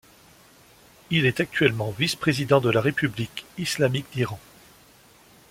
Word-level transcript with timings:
Il 1.11 1.27
est 1.27 1.39
actuellement 1.41 1.91
vice-président 1.91 2.59
de 2.59 2.71
la 2.71 2.81
république 2.81 3.45
islamique 3.59 4.07
d'Iran. 4.13 4.39